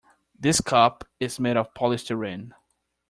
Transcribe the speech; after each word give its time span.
This 0.33 0.61
cup 0.61 1.07
is 1.19 1.39
made 1.39 1.57
of 1.57 1.75
polystyrene. 1.75 2.53